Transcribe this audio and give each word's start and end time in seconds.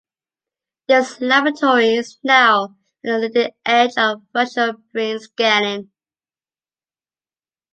This 0.87 1.21
laboratory 1.21 1.93
is 1.93 2.17
now 2.23 2.63
at 2.63 2.71
the 3.03 3.17
leading 3.19 3.51
edge 3.63 3.91
of 3.97 4.23
functional 4.33 4.77
brain 4.91 5.19
scanning. 5.19 5.91